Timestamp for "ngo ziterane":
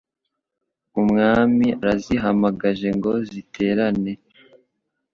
2.97-4.13